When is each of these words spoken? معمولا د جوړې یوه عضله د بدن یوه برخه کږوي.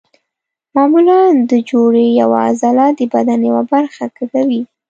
معمولا 0.75 1.19
د 1.51 1.53
جوړې 1.69 2.05
یوه 2.21 2.37
عضله 2.47 2.85
د 2.99 3.01
بدن 3.13 3.39
یوه 3.49 3.63
برخه 3.73 4.05
کږوي. 4.17 4.61